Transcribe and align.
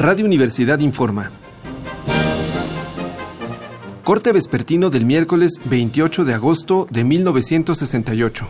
Radio 0.00 0.24
Universidad 0.24 0.78
informa. 0.78 1.30
Corte 4.02 4.32
vespertino 4.32 4.88
del 4.88 5.04
miércoles 5.04 5.60
28 5.66 6.24
de 6.24 6.32
agosto 6.32 6.88
de 6.90 7.04
1968. 7.04 8.48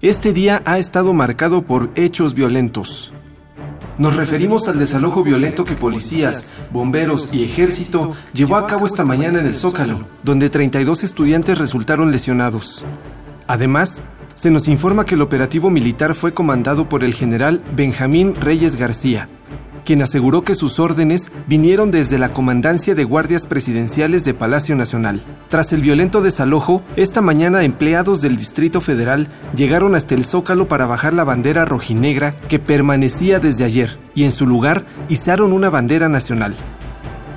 Este 0.00 0.32
día 0.32 0.62
ha 0.64 0.78
estado 0.78 1.12
marcado 1.12 1.60
por 1.60 1.90
hechos 1.94 2.32
violentos. 2.32 3.12
Nos 3.98 4.16
referimos 4.16 4.68
al 4.68 4.78
desalojo 4.78 5.22
violento 5.22 5.64
que 5.64 5.74
policías, 5.74 6.52
bomberos 6.70 7.32
y 7.32 7.44
ejército 7.44 8.14
llevó 8.34 8.56
a 8.56 8.66
cabo 8.66 8.84
esta 8.84 9.06
mañana 9.06 9.40
en 9.40 9.46
el 9.46 9.54
Zócalo, 9.54 10.06
donde 10.22 10.50
32 10.50 11.02
estudiantes 11.02 11.58
resultaron 11.58 12.12
lesionados. 12.12 12.84
Además, 13.46 14.02
se 14.34 14.50
nos 14.50 14.68
informa 14.68 15.06
que 15.06 15.14
el 15.14 15.22
operativo 15.22 15.70
militar 15.70 16.14
fue 16.14 16.34
comandado 16.34 16.90
por 16.90 17.04
el 17.04 17.14
general 17.14 17.62
Benjamín 17.74 18.34
Reyes 18.34 18.76
García, 18.76 19.30
quien 19.86 20.02
aseguró 20.02 20.42
que 20.42 20.54
sus 20.54 20.78
órdenes 20.78 21.32
vinieron 21.46 21.90
desde 21.90 22.18
la 22.18 22.34
Comandancia 22.34 22.94
de 22.94 23.04
Guardias 23.04 23.46
Presidenciales 23.46 24.24
de 24.24 24.34
Palacio 24.34 24.76
Nacional. 24.76 25.22
Tras 25.48 25.72
el 25.72 25.80
violento 25.80 26.20
desalojo, 26.20 26.82
esta 26.96 27.22
mañana 27.22 27.62
empleados 27.62 28.20
del 28.20 28.36
Distrito 28.36 28.82
Federal 28.82 29.28
llegaron 29.54 29.94
hasta 29.94 30.14
el 30.14 30.24
Zócalo 30.24 30.68
para 30.68 30.84
bajar 30.84 31.14
la 31.14 31.24
bandera 31.24 31.64
rojinegra 31.64 32.36
que 32.36 32.58
permanecía 32.58 33.38
desde 33.38 33.64
ayer 33.64 33.98
y 34.14 34.24
en 34.24 34.32
su 34.32 34.46
lugar 34.46 34.84
izaron 35.08 35.52
una 35.52 35.70
bandera 35.70 36.08
nacional. 36.08 36.54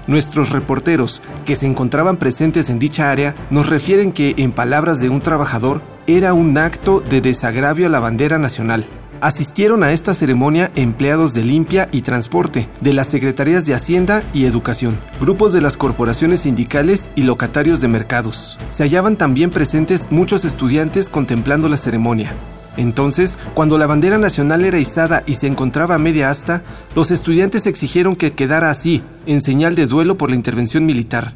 Nuestros 0.08 0.50
reporteros, 0.50 1.22
que 1.46 1.56
se 1.56 1.68
encontraban 1.68 2.18
presentes 2.18 2.72
en 2.72 2.80
dicha 2.80 3.12
área, 3.12 3.36
nos 3.52 3.70
refieren 3.70 4.12
que, 4.12 4.34
en 4.38 4.52
palabras 4.52 5.00
de 5.00 5.10
un 5.10 5.22
trabajador, 5.22 5.84
era 6.08 6.34
un 6.34 6.58
acto 6.58 7.00
de 7.00 7.22
desagravio 7.22 7.86
a 7.86 7.90
la 7.90 8.00
bandera 8.00 8.40
nacional. 8.40 8.88
Asistieron 9.22 9.84
a 9.84 9.92
esta 9.92 10.14
ceremonia 10.14 10.72
empleados 10.76 11.34
de 11.34 11.44
limpia 11.44 11.90
y 11.92 12.04
transporte, 12.04 12.70
de 12.80 12.94
las 12.94 13.08
Secretarías 13.08 13.66
de 13.66 13.74
Hacienda 13.74 14.24
y 14.34 14.46
Educación, 14.46 14.98
grupos 15.20 15.52
de 15.52 15.60
las 15.60 15.76
corporaciones 15.76 16.42
sindicales 16.42 17.12
y 17.16 17.24
locatarios 17.24 17.82
de 17.82 17.90
mercados. 17.90 18.58
Se 18.72 18.84
hallaban 18.84 19.18
también 19.18 19.50
presentes 19.50 20.10
muchos 20.10 20.46
estudiantes 20.46 21.10
contemplando 21.10 21.68
la 21.68 21.76
ceremonia. 21.76 22.32
Entonces, 22.78 23.38
cuando 23.56 23.78
la 23.78 23.88
bandera 23.88 24.18
nacional 24.18 24.64
era 24.64 24.80
izada 24.80 25.24
y 25.26 25.34
se 25.34 25.48
encontraba 25.48 25.96
a 25.96 26.00
media 26.00 26.30
asta, 26.30 26.62
los 26.96 27.12
estudiantes 27.12 27.66
exigieron 27.66 28.16
que 28.16 28.32
quedara 28.32 28.70
así, 28.70 29.04
en 29.26 29.42
señal 29.42 29.76
de 29.76 29.86
duelo 29.86 30.18
por 30.18 30.30
la 30.30 30.38
intervención 30.38 30.86
militar. 30.86 31.34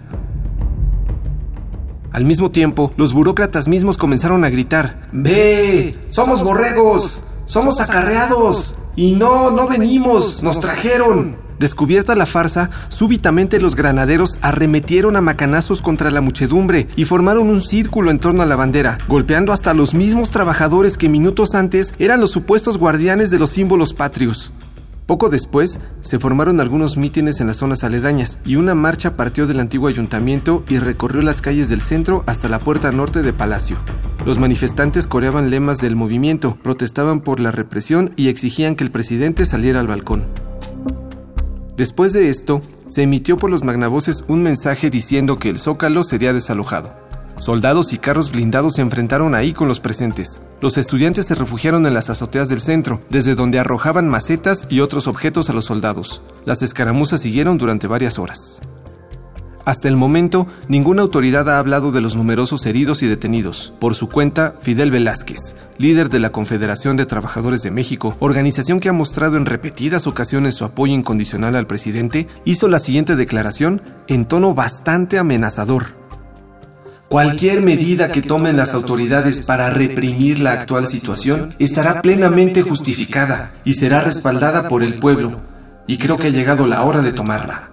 Al 2.14 2.23
mismo 2.23 2.50
tiempo, 2.50 2.94
los 2.95 3.11
burócratas 3.11 3.67
mismos 3.67 3.98
comenzaron 3.98 4.45
a 4.45 4.50
gritar, 4.50 5.09
¡Ve! 5.11 5.95
¡Somos 6.08 6.44
borregos! 6.44 7.23
Somos 7.53 7.79
acarreados. 7.79 8.75
Y 8.95 9.11
no, 9.11 9.51
no 9.51 9.67
venimos, 9.67 10.41
nos 10.41 10.59
trajeron. 10.59 11.35
Descubierta 11.59 12.15
la 12.15 12.25
farsa, 12.25 12.71
súbitamente 12.89 13.61
los 13.61 13.75
granaderos 13.75 14.39
arremetieron 14.41 15.15
a 15.15 15.21
macanazos 15.21 15.83
contra 15.83 16.09
la 16.09 16.19
muchedumbre 16.19 16.87
y 16.95 17.05
formaron 17.05 17.51
un 17.51 17.61
círculo 17.61 18.09
en 18.09 18.17
torno 18.17 18.41
a 18.41 18.47
la 18.47 18.55
bandera, 18.55 18.97
golpeando 19.07 19.53
hasta 19.53 19.75
los 19.75 19.93
mismos 19.93 20.31
trabajadores 20.31 20.97
que 20.97 21.09
minutos 21.09 21.53
antes 21.53 21.93
eran 21.99 22.19
los 22.19 22.31
supuestos 22.31 22.79
guardianes 22.79 23.29
de 23.29 23.37
los 23.37 23.51
símbolos 23.51 23.93
patrios. 23.93 24.51
Poco 25.05 25.29
después, 25.29 25.79
se 26.01 26.17
formaron 26.17 26.59
algunos 26.59 26.97
mítines 26.97 27.39
en 27.39 27.45
las 27.45 27.57
zonas 27.57 27.83
aledañas 27.83 28.39
y 28.45 28.55
una 28.55 28.73
marcha 28.73 29.15
partió 29.15 29.45
del 29.45 29.59
antiguo 29.59 29.89
ayuntamiento 29.89 30.63
y 30.69 30.79
recorrió 30.79 31.21
las 31.21 31.43
calles 31.43 31.69
del 31.69 31.81
centro 31.81 32.23
hasta 32.25 32.49
la 32.49 32.57
puerta 32.57 32.91
norte 32.91 33.21
de 33.21 33.31
Palacio. 33.31 33.77
Los 34.25 34.38
manifestantes 34.38 35.05
coreaban 35.05 35.49
lemas 35.49 35.80
del 35.80 35.98
movimiento, 35.98 36.58
protestaban 36.64 37.20
por 37.20 37.42
la 37.42 37.52
represión 37.52 38.14
y 38.15 38.30
exigían 38.30 38.75
que 38.75 38.86
el 38.86 38.92
presidente 38.92 39.45
saliera 39.45 39.81
al 39.81 39.87
balcón. 39.87 40.23
Después 41.75 42.14
de 42.14 42.30
esto, 42.30 42.61
se 42.87 43.03
emitió 43.03 43.36
por 43.36 43.49
los 43.49 43.64
magnavoces 43.64 44.23
un 44.30 44.42
mensaje 44.42 44.89
diciendo 44.89 45.39
que 45.39 45.49
el 45.49 45.59
zócalo 45.59 46.03
sería 46.03 46.31
desalojado. 46.31 46.93
Soldados 47.39 47.92
y 47.92 47.98
carros 47.98 48.31
blindados 48.31 48.75
se 48.75 48.81
enfrentaron 48.81 49.36
ahí 49.36 49.52
con 49.52 49.67
los 49.67 49.81
presentes. 49.81 50.39
Los 50.61 50.77
estudiantes 50.77 51.25
se 51.25 51.36
refugiaron 51.36 51.86
en 51.86 51.93
las 51.93 52.09
azoteas 52.09 52.48
del 52.48 52.61
centro, 52.61 53.02
desde 53.09 53.36
donde 53.36 53.59
arrojaban 53.59 54.08
macetas 54.08 54.67
y 54.69 54.80
otros 54.80 55.08
objetos 55.08 55.49
a 55.49 55.53
los 55.53 55.65
soldados. 55.65 56.21
Las 56.45 56.61
escaramuzas 56.61 57.21
siguieron 57.21 57.58
durante 57.58 57.87
varias 57.87 58.17
horas. 58.19 58.61
Hasta 59.65 59.87
el 59.87 59.95
momento, 59.95 60.45
ninguna 60.67 61.03
autoridad 61.03 61.49
ha 61.49 61.57
hablado 61.57 61.93
de 61.93 62.01
los 62.01 62.17
numerosos 62.17 62.65
heridos 62.65 63.01
y 63.01 63.07
detenidos. 63.07 63.73
Por 63.79 63.95
su 63.95 64.09
cuenta, 64.09 64.55
Fidel 64.59 64.91
Velázquez, 64.91 65.55
líder 65.77 66.09
de 66.09 66.19
la 66.19 66.33
Confederación 66.33 66.97
de 66.97 67.05
Trabajadores 67.05 67.63
de 67.63 67.71
México, 67.71 68.17
organización 68.19 68.81
que 68.81 68.89
ha 68.89 68.93
mostrado 68.93 69.37
en 69.37 69.45
repetidas 69.45 70.05
ocasiones 70.05 70.55
su 70.55 70.65
apoyo 70.65 70.93
incondicional 70.93 71.55
al 71.55 71.65
presidente, 71.65 72.27
hizo 72.43 72.67
la 72.67 72.79
siguiente 72.79 73.15
declaración 73.15 73.81
en 74.07 74.25
tono 74.25 74.53
bastante 74.53 75.17
amenazador. 75.17 75.95
Cualquier 77.07 77.61
medida 77.61 78.11
que 78.11 78.21
tomen 78.21 78.57
las 78.57 78.73
autoridades 78.73 79.45
para 79.45 79.69
reprimir 79.69 80.39
la 80.39 80.53
actual 80.53 80.87
situación 80.87 81.55
estará 81.59 82.01
plenamente 82.01 82.63
justificada 82.63 83.53
y 83.63 83.75
será 83.75 84.01
respaldada 84.01 84.67
por 84.67 84.83
el 84.83 84.99
pueblo, 84.99 85.41
y 85.87 85.99
creo 85.99 86.17
que 86.17 86.27
ha 86.27 86.31
llegado 86.31 86.67
la 86.67 86.83
hora 86.83 87.01
de 87.01 87.13
tomarla. 87.13 87.73